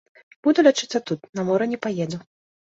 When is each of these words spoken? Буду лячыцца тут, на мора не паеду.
Буду 0.47 0.65
лячыцца 0.69 1.03
тут, 1.11 1.19
на 1.37 1.47
мора 1.53 1.71
не 1.77 1.83
паеду. 1.87 2.25